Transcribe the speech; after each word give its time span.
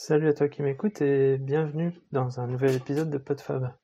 Salut 0.00 0.28
à 0.28 0.32
toi 0.32 0.48
qui 0.48 0.62
m'écoute 0.62 1.02
et 1.02 1.38
bienvenue 1.38 1.92
dans 2.12 2.38
un 2.38 2.46
nouvel 2.46 2.76
épisode 2.76 3.10
de 3.10 3.18
PodFab. 3.18 3.74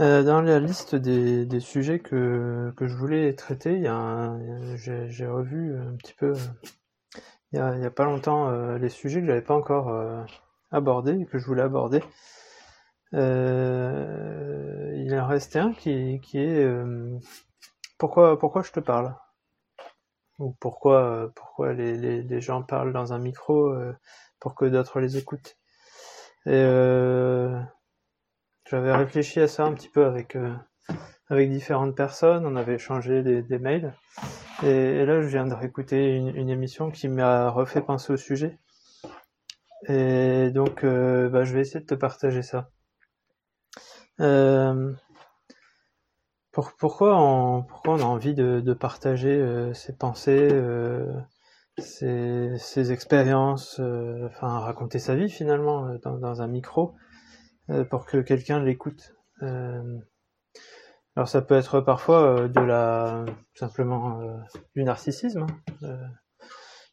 Euh, 0.00 0.22
dans 0.22 0.40
la 0.40 0.58
liste 0.58 0.94
des, 0.94 1.60
sujets 1.60 1.98
que, 1.98 2.72
je 2.80 2.96
voulais 2.96 3.34
traiter, 3.34 3.86
a 3.86 4.38
j'ai, 4.76 5.26
revu 5.26 5.78
un 5.78 5.96
petit 5.96 6.14
peu 6.14 6.32
il 7.52 7.58
y 7.58 7.60
a, 7.60 7.90
pas 7.90 8.06
longtemps 8.06 8.48
euh, 8.48 8.78
les 8.78 8.88
sujets 8.88 9.20
que 9.20 9.26
j'avais 9.26 9.42
pas 9.42 9.54
encore 9.54 9.90
euh, 9.90 10.24
abordés 10.70 11.20
et 11.20 11.26
que 11.26 11.38
je 11.38 11.44
voulais 11.44 11.60
aborder. 11.60 12.02
il 13.12 13.18
en 15.14 15.26
restait 15.26 15.58
un 15.58 15.74
qui, 15.74 16.20
qui 16.22 16.38
est 16.38 16.66
pourquoi 17.98 18.38
pourquoi 18.38 18.62
je 18.62 18.72
te 18.72 18.80
parle? 18.80 19.14
Ou 20.40 20.56
pourquoi, 20.58 21.02
euh, 21.04 21.28
pourquoi 21.34 21.72
les, 21.74 21.96
les, 22.22 22.40
gens 22.40 22.62
parlent 22.62 22.92
dans 22.92 23.12
un 23.12 23.18
micro 23.18 23.68
euh, 23.68 23.92
pour 24.40 24.54
que 24.54 24.64
d'autres 24.64 24.98
les 25.00 25.18
écoutent. 25.18 25.56
Euh, 26.46 27.60
j'avais 28.68 28.92
réfléchi 28.92 29.40
à 29.40 29.48
ça 29.48 29.64
un 29.64 29.74
petit 29.74 29.90
peu 29.90 30.06
avec, 30.06 30.36
avec 31.28 31.50
différentes 31.50 31.94
personnes, 31.94 32.46
on 32.46 32.56
avait 32.56 32.76
échangé 32.76 33.22
des, 33.22 33.58
mails, 33.58 33.92
et, 34.62 35.04
là 35.04 35.20
je 35.20 35.26
viens 35.26 35.46
de 35.46 35.52
réécouter 35.54 36.16
une, 36.16 36.48
émission 36.48 36.90
qui 36.90 37.08
m'a 37.08 37.50
refait 37.50 37.82
penser 37.82 38.12
au 38.12 38.16
sujet. 38.16 38.58
Et 39.88 40.50
donc 40.50 40.84
bah, 40.84 41.44
je 41.44 41.52
vais 41.52 41.60
essayer 41.60 41.80
de 41.80 41.86
te 41.86 41.94
partager 41.94 42.42
ça. 42.42 42.70
Pourquoi, 46.52 47.16
on, 47.16 47.62
pourquoi 47.62 47.94
on 47.94 48.00
a 48.00 48.04
envie 48.04 48.34
de, 48.34 48.72
partager 48.74 49.30
euh, 49.30 49.72
ses 49.72 49.96
pensées, 49.96 50.48
euh, 50.50 51.06
ses, 51.78 52.58
ses, 52.58 52.92
expériences, 52.92 53.78
euh, 53.80 54.26
enfin 54.26 54.58
raconter 54.58 54.98
sa 54.98 55.14
vie 55.14 55.30
finalement 55.30 55.94
dans, 56.02 56.42
un 56.42 56.48
micro 56.48 56.94
pour 57.88 58.04
que 58.04 58.16
quelqu'un 58.18 58.60
l'écoute. 58.60 59.14
alors 59.40 61.28
ça 61.28 61.40
peut 61.40 61.54
être 61.54 61.80
parfois 61.80 62.48
de 62.48 62.60
la 62.60 63.24
simplement 63.54 64.20
du 64.74 64.82
narcissisme. 64.82 65.46
Hein. 65.82 65.98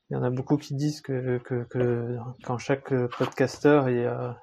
Il 0.09 0.13
y 0.13 0.15
en 0.15 0.23
a 0.23 0.29
beaucoup 0.29 0.57
qui 0.57 0.75
disent 0.75 1.01
que 1.01 1.41
quand 2.43 2.57
chaque 2.59 2.93
podcasteur 3.17 3.89
il 3.89 4.01
y 4.01 4.05
a, 4.05 4.37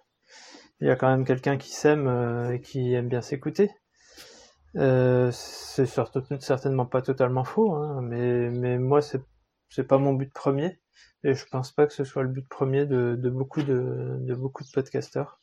il 0.81 0.89
y 0.89 0.91
a 0.91 0.97
quand 0.97 1.09
même 1.09 1.25
quelqu'un 1.25 1.57
qui 1.57 1.70
s'aime 1.70 2.51
et 2.53 2.61
qui 2.61 2.95
aime 2.95 3.09
bien 3.09 3.20
s'écouter. 3.20 3.70
Euh, 4.77 5.30
c'est 5.30 5.86
certainement 5.86 6.86
pas 6.86 7.00
totalement 7.03 7.44
faux, 7.44 7.75
hein, 7.75 8.00
mais, 8.03 8.78
moi 8.78 9.00
c'est 9.03 9.86
pas 9.86 9.98
mon 9.98 10.14
but 10.14 10.33
premier 10.33 10.80
et 11.22 11.34
je 11.34 11.47
pense 11.47 11.70
pas 11.72 11.86
que 11.86 11.92
ce 11.92 12.05
soit 12.05 12.22
le 12.25 12.28
but 12.28 12.48
premier 12.48 12.84
de, 12.86 13.14
beaucoup 13.30 13.62
de, 13.62 14.17
de 14.20 14.34
beaucoup 14.34 14.64
de 14.64 14.70
podcasteurs. 14.70 15.41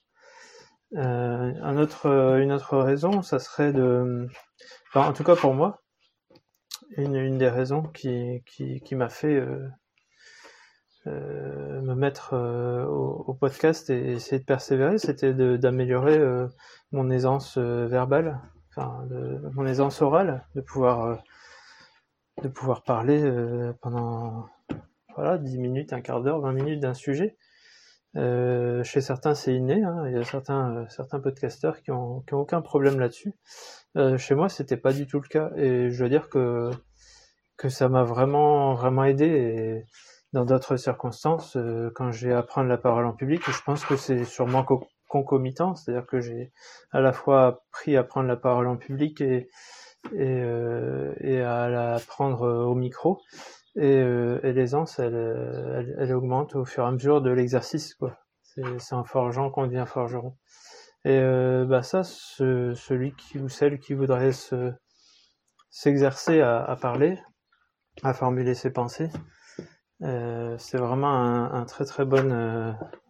Euh, 0.95 1.53
une 2.41 2.51
autre 2.51 2.77
raison, 2.77 3.21
ça 3.21 3.39
serait 3.39 3.71
de, 3.71 4.27
en 4.93 5.13
tout 5.13 5.23
cas 5.23 5.35
pour 5.35 5.53
moi, 5.53 5.81
une, 6.97 7.37
des 7.37 7.49
raisons 7.49 7.83
qui, 7.83 8.43
m'a 8.91 9.09
fait 9.09 9.35
euh, 9.35 9.69
me 11.05 11.95
mettre 11.95 12.33
au, 12.35 13.23
au, 13.27 13.33
podcast 13.33 13.89
et 13.89 14.11
essayer 14.11 14.39
de 14.39 14.45
persévérer, 14.45 14.97
c'était 14.97 15.33
d'améliorer 15.33 16.19
mon 16.91 17.09
aisance 17.09 17.57
verbale 17.57 18.41
enfin, 18.75 19.05
de, 19.09 19.41
mon 19.53 19.65
aisance 19.65 20.01
orale, 20.01 20.45
de 20.55 20.61
pouvoir, 20.61 21.05
euh, 21.05 21.15
de 22.43 22.47
pouvoir 22.47 22.83
parler 22.83 23.21
euh, 23.21 23.73
pendant 23.81 24.47
voilà, 25.15 25.37
10 25.37 25.57
minutes, 25.59 25.93
un 25.93 26.01
quart 26.01 26.21
d'heure, 26.21 26.39
20 26.39 26.53
minutes 26.53 26.79
d'un 26.79 26.93
sujet. 26.93 27.37
Euh, 28.17 28.83
chez 28.83 29.01
certains, 29.01 29.35
c'est 29.35 29.53
inné. 29.53 29.83
Hein. 29.83 30.03
Il 30.07 30.13
y 30.13 30.17
a 30.17 30.23
certains, 30.23 30.85
certains 30.89 31.19
podcasteurs 31.19 31.81
qui 31.81 31.91
ont, 31.91 32.23
aucun 32.31 32.61
problème 32.61 32.99
là-dessus. 32.99 33.33
Chez 34.17 34.35
moi, 34.35 34.47
c'était 34.47 34.77
pas 34.77 34.93
du 34.93 35.05
tout 35.05 35.19
le 35.19 35.27
cas. 35.27 35.51
Et 35.57 35.89
je 35.91 35.99
dois 35.99 36.09
dire 36.09 36.29
que, 36.29 36.71
ça 37.67 37.89
m'a 37.89 38.03
vraiment, 38.03 38.73
vraiment 38.73 39.03
aidé. 39.03 39.85
Dans 40.33 40.45
d'autres 40.45 40.77
circonstances, 40.77 41.57
quand 41.93 42.11
j'ai 42.11 42.31
à 42.31 42.41
prendre 42.41 42.69
la 42.69 42.77
parole 42.77 43.05
en 43.05 43.11
public, 43.11 43.41
je 43.45 43.61
pense 43.63 43.83
que 43.85 43.97
c'est 43.97 44.23
sûrement 44.23 44.63
concomitant, 45.11 45.75
c'est-à-dire 45.75 46.07
que 46.07 46.21
j'ai 46.21 46.53
à 46.91 47.01
la 47.01 47.11
fois 47.11 47.45
appris 47.45 47.97
à 47.97 48.03
prendre 48.03 48.29
la 48.29 48.37
parole 48.37 48.67
en 48.67 48.77
public 48.77 49.19
et, 49.19 49.49
euh, 50.13 51.13
à 51.45 51.67
la 51.67 51.99
prendre 51.99 52.43
euh, 52.43 52.63
au 52.63 52.75
micro. 52.75 53.21
Et, 53.75 53.97
euh, 53.97 54.39
l'aisance, 54.43 54.99
elle, 54.99 55.95
elle, 55.99 56.13
augmente 56.13 56.55
au 56.55 56.63
fur 56.63 56.85
et 56.85 56.87
à 56.87 56.91
mesure 56.91 57.21
de 57.21 57.29
l'exercice. 57.29 57.93
quoi. 57.93 58.17
C'est 58.41 58.95
en 58.95 59.03
forgeant 59.03 59.49
qu'on 59.49 59.67
devient 59.67 59.85
forgeron. 59.85 60.37
Et 61.03 61.19
bah 61.65 61.81
ça, 61.83 62.03
ce, 62.03 62.73
celui 62.75 63.15
qui 63.15 63.39
ou 63.39 63.49
celle 63.49 63.79
qui 63.79 63.93
voudrait 63.93 64.33
se 64.33 64.71
s'exercer 65.69 66.41
à, 66.41 66.77
parler, 66.79 67.17
à 68.03 68.13
formuler 68.13 68.53
ses 68.53 68.71
pensées, 68.71 69.09
c'est 70.01 70.77
vraiment 70.77 71.13
un, 71.13 71.53
un, 71.53 71.65
très 71.65 71.85
très 71.85 72.05
bon 72.05 72.31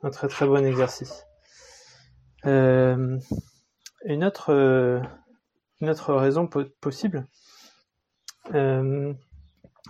un 0.04 0.10
très 0.12 0.28
très 0.30 0.46
bon 0.46 0.64
exercice. 0.64 1.26
Euh, 2.46 3.20
une 4.06 4.24
autre, 4.24 4.52
euh, 4.52 5.00
une 5.80 5.90
autre 5.90 6.14
raison 6.14 6.48
po 6.48 6.64
possible, 6.82 7.28
euh, 8.54 9.14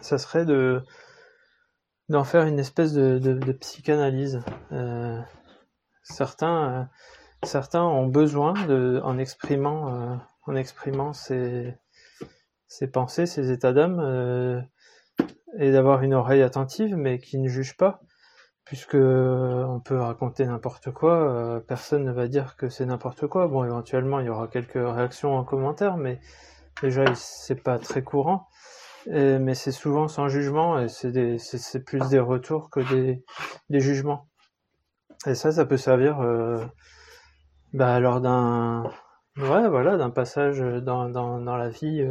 ça 0.01 0.17
serait 0.17 0.45
de 0.45 0.81
d'en 2.09 2.25
faire 2.25 2.43
une 2.45 2.59
espèce 2.59 2.91
de, 2.91 3.51
psychanalyse. 3.53 4.41
Certains, 6.03 6.89
certains 7.41 7.83
ont 7.83 8.07
besoin 8.07 8.53
de, 8.65 8.99
en 9.05 9.17
exprimant, 9.17 10.19
en 10.45 10.55
exprimant 10.55 11.13
ses, 11.13 11.73
ses 12.67 12.87
pensées, 12.91 13.25
ses 13.25 13.51
états 13.51 13.71
d'âme, 13.71 14.67
et 15.57 15.71
d'avoir 15.71 16.03
une 16.03 16.13
oreille 16.13 16.41
attentive, 16.41 16.97
mais 16.97 17.19
qui 17.19 17.37
ne 17.37 17.47
juge 17.47 17.77
pas, 17.77 18.01
puisque 18.65 18.95
euh, 18.95 19.65
on 19.65 19.79
peut 19.79 19.99
raconter 19.99 20.45
n'importe 20.45 20.91
quoi, 20.91 21.29
euh, 21.29 21.59
personne 21.59 22.05
ne 22.05 22.11
va 22.11 22.27
dire 22.27 22.55
que 22.55 22.69
c'est 22.69 22.85
n'importe 22.85 23.27
quoi. 23.27 23.47
Bon, 23.47 23.63
éventuellement, 23.63 24.19
il 24.19 24.27
y 24.27 24.29
aura 24.29 24.47
quelques 24.47 24.73
réactions 24.75 25.35
en 25.35 25.43
commentaire, 25.43 25.97
mais 25.97 26.19
déjà, 26.81 27.03
c'est 27.15 27.61
pas 27.61 27.79
très 27.79 28.03
courant. 28.03 28.47
Mais 29.07 29.55
c'est 29.55 29.71
souvent 29.71 30.07
sans 30.07 30.27
jugement, 30.27 30.77
et 30.77 30.87
c'est 30.87 31.79
plus 31.83 32.07
des 32.09 32.19
retours 32.19 32.69
que 32.69 32.81
des, 32.81 33.79
jugements. 33.79 34.27
Et 35.25 35.33
ça, 35.33 35.51
ça 35.51 35.65
peut 35.65 35.77
servir 35.77 36.21
euh, 36.21 36.63
bah, 37.73 37.99
lors 37.99 38.21
d'un 38.21 38.83
ouais, 39.37 39.67
voilà, 39.69 39.97
d'un 39.97 40.11
passage 40.11 40.59
dans, 40.59 41.09
dans, 41.09 41.57
la 41.57 41.69
vie 41.69 42.07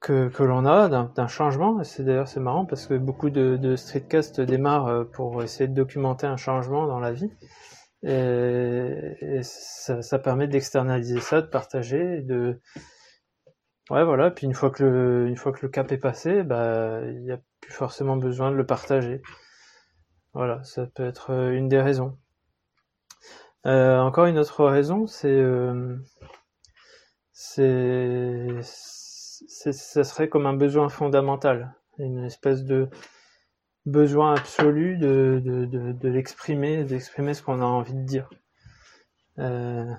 que, 0.00 0.28
que 0.28 0.42
l'on 0.42 0.64
a 0.66 0.88
d'un 0.88 1.26
changement. 1.28 1.82
C'est 1.84 2.04
d'ailleurs 2.04 2.28
c'est 2.28 2.40
marrant 2.40 2.64
parce 2.66 2.86
que 2.86 2.94
beaucoup 2.94 3.30
de, 3.30 3.56
de 3.56 3.76
streetcasts 3.76 4.40
démarrent 4.40 4.88
euh, 4.88 5.04
pour 5.04 5.42
essayer 5.42 5.68
de 5.68 5.74
documenter 5.74 6.26
un 6.26 6.36
changement 6.36 6.86
dans 6.86 7.00
la 7.00 7.12
vie. 7.12 7.30
Et, 8.04 9.16
et 9.20 9.42
ça, 9.42 10.02
ça, 10.02 10.18
permet 10.20 10.46
d'externaliser 10.46 11.20
ça, 11.20 11.42
de 11.42 11.48
partager, 11.48 12.20
de 12.22 12.60
ouais 13.90 14.04
voilà. 14.04 14.30
Puis 14.30 14.46
une 14.46 14.54
fois 14.54 14.70
que 14.70 14.84
le 14.84 15.26
une 15.28 15.36
fois 15.36 15.52
que 15.52 15.60
le 15.62 15.68
cap 15.68 15.90
est 15.92 15.98
passé, 15.98 16.42
bah 16.44 17.00
il 17.04 17.22
n'y 17.22 17.32
a 17.32 17.40
plus 17.60 17.72
forcément 17.72 18.16
besoin 18.16 18.50
de 18.50 18.56
le 18.56 18.66
partager. 18.66 19.22
Voilà, 20.34 20.62
ça 20.64 20.86
peut 20.86 21.06
être 21.06 21.30
euh, 21.32 21.50
une 21.52 21.68
des 21.68 21.80
raisons. 21.80 22.16
Euh, 23.66 23.98
encore 23.98 24.26
une 24.26 24.38
autre 24.38 24.64
raison, 24.66 25.06
c'est 25.06 25.28
euh, 25.28 25.96
c'est 27.32 28.60
ça 29.46 30.04
serait 30.04 30.28
comme 30.28 30.46
un 30.46 30.54
besoin 30.54 30.88
fondamental, 30.88 31.74
une 31.98 32.24
espèce 32.24 32.64
de 32.64 32.88
besoin 33.86 34.34
absolu 34.34 34.96
de, 34.98 35.98
l'exprimer, 36.02 36.84
d'exprimer 36.84 37.34
ce 37.34 37.42
qu'on 37.42 37.60
a 37.60 37.64
envie 37.64 37.94
de 37.94 38.04
dire. 38.04 38.28
Euh, 39.38 39.92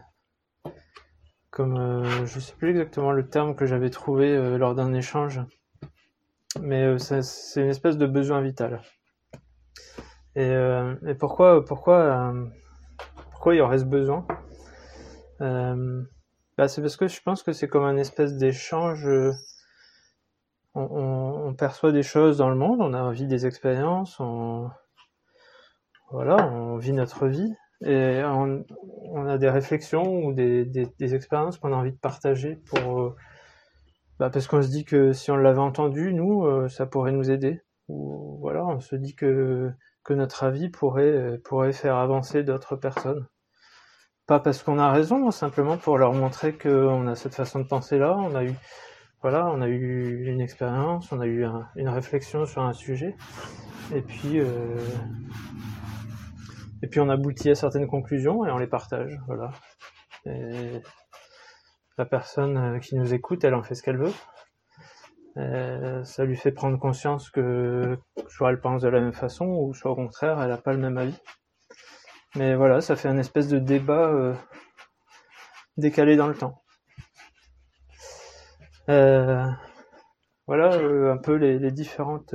comme 1.50 1.77
euh, 1.77 2.25
je 2.25 2.39
sais 2.39 2.53
plus 2.53 2.69
exactement 2.69 3.12
le 3.12 3.27
terme 3.27 3.56
que 3.56 3.65
j'avais 3.65 3.89
trouvé 3.89 4.36
euh, 4.36 4.57
lors 4.57 4.75
d'un 4.75 4.94
échange, 4.94 5.42
mais 6.62 6.97
c'est 7.00 7.62
une 7.62 7.69
espèce 7.69 7.97
de 7.97 8.06
besoin 8.06 8.42
vital. 8.42 8.81
Et, 10.35 10.53
et 11.07 11.15
pourquoi, 11.15 11.65
pourquoi, 11.65 12.33
pourquoi 13.31 13.56
il 13.56 13.57
y 13.57 13.62
aurait 13.62 13.80
ce 13.80 13.85
besoin? 13.85 14.25
Bah, 16.59 16.67
c'est 16.67 16.81
parce 16.81 16.97
que 16.97 17.07
je 17.07 17.21
pense 17.21 17.41
que 17.41 17.53
c'est 17.53 17.69
comme 17.69 17.85
un 17.85 17.95
espèce 17.95 18.35
d'échange. 18.35 19.07
Euh, 19.07 19.31
on, 20.75 21.53
perçoit 21.57 21.94
des 21.94 22.03
choses 22.03 22.38
dans 22.38 22.50
le 22.50 22.57
monde, 22.57 22.81
on 22.81 22.94
a 22.94 23.01
envie 23.01 23.27
des 23.27 23.45
expériences, 23.45 24.19
on, 24.19 24.69
voilà, 26.11 26.35
on 26.51 26.75
vit 26.75 26.91
notre 26.91 27.27
vie 27.27 27.53
et 27.85 28.21
on, 28.25 28.65
a 29.25 29.38
des 29.38 29.50
réflexions 29.50 30.25
ou 30.25 30.33
des, 30.33 30.89
expériences 31.00 31.57
qu'on 31.57 31.71
a 31.71 31.77
envie 31.77 31.94
de 31.94 31.97
partager 31.97 32.57
pour, 32.57 33.03
euh, 33.03 33.15
bah, 34.19 34.29
parce 34.29 34.47
qu'on 34.47 34.61
se 34.61 34.67
dit 34.67 34.83
que 34.83 35.13
si 35.13 35.31
on 35.31 35.38
l'avait 35.38 35.59
entendu, 35.59 36.13
nous, 36.13 36.45
euh, 36.45 36.67
ça 36.67 36.85
pourrait 36.85 37.13
nous 37.13 37.31
aider. 37.31 37.61
Ou 37.88 38.38
voilà, 38.41 38.65
on 38.65 38.81
se 38.81 38.97
dit 38.97 39.15
que 39.15 39.71
notre 40.09 40.44
avis 40.44 40.67
pourrait 40.67 41.71
faire 41.71 41.95
avancer 41.95 42.44
d'autres 42.44 42.75
personnes. 42.75 43.29
Pas 44.29 44.39
parce 44.39 44.61
qu'on 44.61 44.77
a 44.77 44.91
raison, 44.91 45.31
simplement 45.31 45.75
pour 45.75 45.97
leur 45.97 46.13
montrer 46.13 46.53
qu'on 46.53 47.07
a 47.07 47.15
cette 47.15 47.33
façon 47.33 47.61
de 47.61 47.63
penser 47.63 47.97
là, 47.97 48.15
on 48.15 48.35
a 48.35 48.43
eu, 48.43 48.53
voilà, 49.23 49.47
on 49.47 49.59
a 49.59 49.67
eu 49.67 50.27
une 50.27 50.39
expérience, 50.39 51.11
on 51.11 51.19
a 51.19 51.25
eu 51.25 51.47
une 51.75 51.89
réflexion 51.89 52.45
sur 52.45 52.61
un 52.61 52.73
sujet, 52.73 53.15
et 53.91 54.01
puis, 54.01 54.39
euh, 54.39 54.77
et 56.83 56.87
puis 56.87 56.99
on 56.99 57.09
aboutit 57.09 57.49
à 57.49 57.55
certaines 57.55 57.87
conclusions 57.87 58.45
et 58.45 58.51
on 58.51 58.59
les 58.59 58.67
partage, 58.67 59.19
voilà. 59.25 59.49
La 61.97 62.05
personne 62.05 62.79
qui 62.81 62.97
nous 62.97 63.15
écoute, 63.15 63.43
elle 63.43 63.55
en 63.55 63.63
fait 63.63 63.73
ce 63.73 63.81
qu'elle 63.81 63.97
veut. 63.97 64.13
Euh, 65.37 66.03
ça 66.03 66.23
lui 66.23 66.35
fait 66.35 66.51
prendre 66.51 66.77
conscience 66.77 67.31
que 67.31 67.97
soit 68.27 68.51
elle 68.51 68.61
pense 68.61 68.83
de 68.83 68.89
la 68.89 69.01
même 69.01 69.11
façon, 69.11 69.45
ou 69.45 69.73
soit 69.73 69.89
au 69.89 69.95
contraire, 69.95 70.39
elle 70.39 70.49
n'a 70.49 70.57
pas 70.57 70.73
le 70.73 70.79
même 70.79 70.99
avis. 70.99 71.19
Mais 72.35 72.55
voilà, 72.55 72.81
ça 72.81 72.95
fait 72.95 73.07
un 73.07 73.17
espèce 73.17 73.47
de 73.47 73.59
débat 73.59 74.09
euh, 74.09 74.33
décalé 75.77 76.15
dans 76.15 76.27
le 76.27 76.35
temps. 76.35 76.61
Euh, 78.89 79.45
voilà 80.47 80.75
un 81.11 81.17
peu 81.17 81.35
les, 81.35 81.71
différentes 81.71 82.33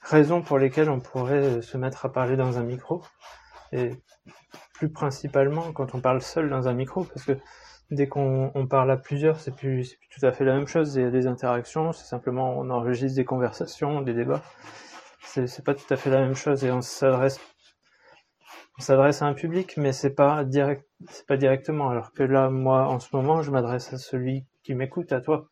raisons 0.00 0.42
pour 0.42 0.58
lesquelles 0.58 0.90
on 0.90 1.00
pourrait 1.00 1.62
se 1.62 1.76
mettre 1.76 2.06
à 2.06 2.12
parler 2.12 2.36
dans 2.36 2.58
un 2.58 2.62
micro. 2.64 3.04
Et 3.72 3.90
plus 4.74 4.90
principalement 4.90 5.72
quand 5.72 5.94
on 5.94 6.00
parle 6.00 6.22
seul 6.22 6.48
dans 6.48 6.68
un 6.68 6.72
micro, 6.72 7.04
parce 7.04 7.24
que 7.24 7.36
dès 7.90 8.06
qu'on 8.08 8.66
parle 8.68 8.90
à 8.90 8.96
plusieurs, 8.96 9.40
c'est 9.40 9.54
plus, 9.54 9.96
plus, 9.96 10.08
tout 10.18 10.26
à 10.26 10.32
fait 10.32 10.44
la 10.44 10.54
même 10.54 10.66
chose. 10.66 10.94
Il 10.94 11.02
y 11.02 11.04
a 11.04 11.10
des 11.10 11.26
interactions, 11.26 11.92
c'est 11.92 12.06
simplement 12.06 12.58
on 12.58 12.70
enregistre 12.70 13.16
des 13.16 13.24
conversations, 13.24 14.02
des 14.02 14.14
débats. 14.14 14.42
C'est 15.22 15.64
pas 15.64 15.74
tout 15.74 15.92
à 15.92 15.96
fait 15.96 16.10
la 16.10 16.20
même 16.20 16.34
chose 16.34 16.64
et 16.64 16.70
on 16.70 16.80
s'adresse 16.80 17.38
on 18.78 18.82
s'adresse 18.82 19.22
à 19.22 19.26
un 19.26 19.34
public, 19.34 19.76
mais 19.76 19.92
c'est 19.92 20.14
pas 20.14 20.44
direct, 20.44 20.86
c'est 21.10 21.26
pas 21.26 21.36
directement. 21.36 21.90
Alors 21.90 22.12
que 22.12 22.22
là, 22.22 22.48
moi, 22.48 22.86
en 22.86 23.00
ce 23.00 23.08
moment, 23.14 23.42
je 23.42 23.50
m'adresse 23.50 23.92
à 23.92 23.98
celui 23.98 24.46
qui 24.62 24.74
m'écoute, 24.74 25.12
à 25.12 25.20
toi, 25.20 25.48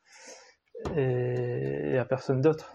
et, 0.96 1.99
à 1.99 2.05
personne 2.05 2.40
d'autre, 2.40 2.73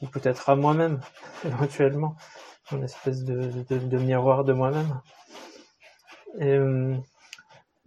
ou 0.00 0.06
peut-être 0.06 0.48
à 0.48 0.54
moi-même, 0.54 1.00
éventuellement, 1.44 2.16
une 2.70 2.84
espèce 2.84 3.24
de, 3.24 3.64
de, 3.68 3.98
miroir 3.98 4.44
de 4.44 4.52
moi-même. 4.52 5.00
Et, 6.38 6.54
euh, 6.54 6.96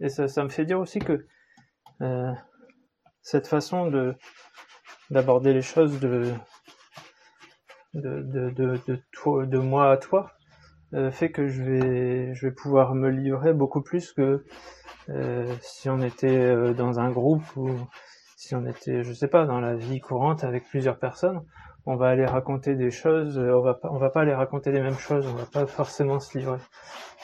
et 0.00 0.10
ça, 0.10 0.28
ça, 0.28 0.44
me 0.44 0.50
fait 0.50 0.66
dire 0.66 0.78
aussi 0.78 0.98
que 0.98 1.26
euh, 2.02 2.32
cette 3.22 3.46
façon 3.46 3.86
de 3.86 4.14
d'aborder 5.08 5.54
les 5.54 5.62
choses 5.62 5.98
de 6.00 6.34
de, 7.94 8.20
de, 8.22 8.50
de, 8.50 8.80
de, 8.86 9.02
toi, 9.12 9.46
de 9.46 9.58
moi 9.58 9.90
à 9.90 9.96
toi 9.96 10.36
fait 11.10 11.30
que 11.30 11.48
je 11.48 11.62
vais 11.62 12.34
je 12.34 12.46
vais 12.46 12.52
pouvoir 12.52 12.94
me 12.94 13.08
livrer 13.10 13.52
beaucoup 13.52 13.82
plus 13.82 14.12
que 14.12 14.44
euh, 15.08 15.52
si 15.60 15.88
on 15.88 16.00
était 16.00 16.38
euh, 16.38 16.74
dans 16.74 16.98
un 17.00 17.10
groupe 17.10 17.44
ou 17.56 17.70
si 18.36 18.54
on 18.54 18.66
était 18.66 19.02
je 19.02 19.12
sais 19.12 19.28
pas 19.28 19.44
dans 19.46 19.60
la 19.60 19.74
vie 19.74 20.00
courante 20.00 20.44
avec 20.44 20.64
plusieurs 20.68 20.98
personnes 20.98 21.42
on 21.86 21.96
va 21.96 22.08
aller 22.08 22.26
raconter 22.26 22.74
des 22.74 22.90
choses 22.90 23.38
on 23.38 23.60
va 23.60 23.74
pas 23.74 23.90
on 23.92 23.98
va 23.98 24.10
pas 24.10 24.22
aller 24.22 24.34
raconter 24.34 24.72
les 24.72 24.80
mêmes 24.80 24.98
choses 24.98 25.26
on 25.26 25.34
va 25.34 25.46
pas 25.46 25.66
forcément 25.66 26.20
se 26.20 26.38
livrer 26.38 26.58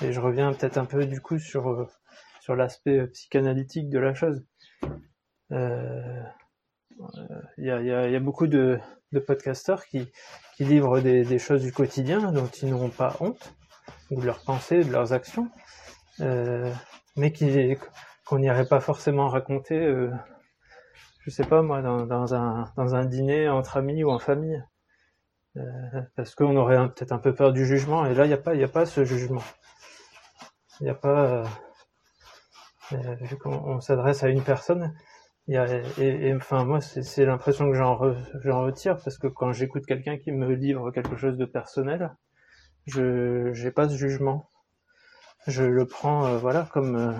et 0.01 0.13
je 0.13 0.21
reviens 0.21 0.53
peut-être 0.53 0.79
un 0.79 0.85
peu 0.85 1.07
du 1.07 1.21
coup 1.21 1.39
sur 1.39 1.69
euh, 1.69 1.87
sur 2.43 2.57
l'aspect 2.57 2.99
euh, 2.99 3.07
psychanalytique 3.07 3.89
de 3.89 3.99
la 4.01 4.15
chose. 4.15 4.45
Il 4.83 4.89
euh, 5.53 6.23
y, 7.57 7.71
a, 7.71 7.81
y, 7.83 7.91
a, 7.93 8.09
y, 8.09 8.17
a, 8.17 8.21
beaucoup 8.21 8.49
de, 8.49 8.81
de 9.13 9.21
podcasteurs 9.21 9.87
qui, 9.87 10.11
qui 10.57 10.65
livrent 10.65 11.01
des, 11.01 11.25
des, 11.25 11.39
choses 11.39 11.63
du 11.63 11.73
quotidien 11.73 12.33
dont 12.33 12.47
ils 12.47 12.71
n'auront 12.71 12.91
pas 12.91 13.17
honte, 13.21 13.55
ou 14.11 14.21
de 14.21 14.27
leurs 14.27 14.43
pensées, 14.43 14.85
de 14.85 14.93
leurs 14.93 15.13
actions, 15.13 15.49
euh, 16.21 16.73
mais 17.17 17.33
qui 17.33 17.77
qu'on 18.27 18.39
n'irait 18.39 18.67
pas 18.67 18.81
forcément 18.81 19.29
raconter, 19.29 19.79
euh, 19.79 20.11
je 21.21 21.31
sais 21.31 21.45
pas 21.45 21.63
moi, 21.63 21.83
dans, 21.83 22.35
un, 22.35 22.73
dans 22.77 22.95
un 22.95 23.05
dîner 23.05 23.49
entre 23.49 23.77
amis 23.77 24.05
ou 24.05 24.11
en 24.11 24.19
famille. 24.19 24.63
Euh, 25.59 26.01
parce 26.17 26.35
qu'on 26.35 26.57
aurait 26.57 26.79
peut-être 26.89 27.13
un 27.13 27.19
peu 27.19 27.35
peur 27.35 27.53
du 27.53 27.67
jugement, 27.67 28.07
et 28.07 28.15
là, 28.15 28.25
il 28.25 28.29
n'y 28.29 28.35
a, 28.35 28.39
pas, 28.39 28.55
a 28.55 28.69
pas 28.69 28.87
ce 28.87 29.05
jugement. 29.05 29.43
Il 30.81 30.85
n'y 30.85 30.91
a 30.91 30.95
pas 30.95 31.45
euh, 32.93 33.15
vu 33.21 33.37
qu'on 33.37 33.81
s'adresse 33.81 34.23
à 34.23 34.29
une 34.29 34.43
personne. 34.43 34.95
Et, 35.49 35.57
et, 35.99 36.35
enfin, 36.35 36.65
moi, 36.65 36.81
c'est 36.81 37.27
l'impression 37.27 37.71
que 37.71 37.77
j'en 37.77 37.97
retire 37.97 38.97
parce 38.99 39.19
que 39.19 39.27
quand 39.27 39.53
j'écoute 39.53 39.85
quelqu'un 39.87 40.17
qui 40.17 40.31
me 40.31 40.55
livre 40.55 40.91
quelque 40.93 41.17
chose 41.17 41.37
de 41.37 41.45
personnel, 41.45 42.15
je 42.87 43.53
j'ai 43.53 43.71
pas 43.73 43.89
ce 43.89 43.97
jugement. 43.97 44.51
Je 45.47 45.65
le 45.65 45.87
prends, 45.87 46.27
euh, 46.27 46.39
voilà, 46.39 46.69
comme 46.73 46.97
euh, 46.97 47.13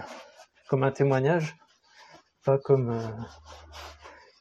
comme 0.69 0.85
un 0.85 0.93
témoignage, 0.93 1.57
pas 2.45 2.59
comme 2.59 2.91
euh, 2.91 3.09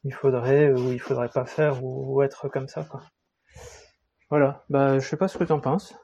il 0.04 0.14
faudrait 0.14 0.72
ou 0.72 0.92
il 0.92 1.00
faudrait 1.00 1.30
pas 1.30 1.46
faire 1.46 1.84
ou, 1.84 2.16
ou, 2.16 2.22
être 2.22 2.48
comme 2.50 2.68
ça, 2.68 2.84
quoi. 2.84 3.02
Voilà. 4.30 4.64
Bah, 4.70 5.00
je 5.00 5.08
sais 5.08 5.18
pas 5.18 5.28
ce 5.28 5.38
que 5.38 5.44
t'en 5.44 5.60
penses. 5.60 5.96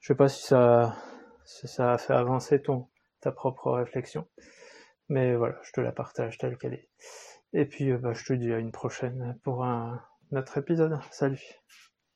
Je 0.00 0.08
sais 0.08 0.16
pas 0.16 0.28
si 0.28 0.42
ça 0.46 0.96
si 1.44 1.68
ça 1.68 1.92
a 1.92 1.98
fait 1.98 2.14
avancer 2.14 2.62
ton 2.62 2.88
ta 3.20 3.32
propre 3.32 3.72
réflexion. 3.72 4.26
Mais 5.10 5.34
voilà, 5.34 5.58
je 5.64 5.72
te 5.72 5.80
la 5.80 5.90
partage 5.92 6.38
telle 6.38 6.56
qu'elle 6.56 6.74
est. 6.74 6.88
Et 7.52 7.66
puis, 7.66 7.90
euh, 7.90 7.98
bah, 7.98 8.12
je 8.14 8.24
te 8.24 8.32
dis 8.32 8.52
à 8.52 8.58
une 8.58 8.70
prochaine 8.70 9.36
pour 9.42 9.64
un 9.64 10.00
autre 10.32 10.56
épisode. 10.56 10.98
Salut 11.10 11.42